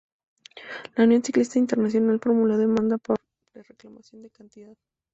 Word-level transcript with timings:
La 0.95 1.03
unión 1.03 1.23
ciclista 1.23 1.59
internacional 1.59 2.19
formuló 2.19 2.57
demanda 2.57 2.97
de 3.53 3.61
reclamación 3.61 4.23
de 4.23 4.31
cantidad. 4.31 4.75